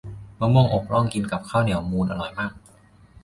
[0.39, 2.53] มะม่วงอกร่องกินกับข้าวเหนียวมูนอร่อยมาก